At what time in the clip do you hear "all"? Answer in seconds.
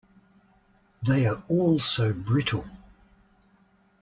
1.47-1.79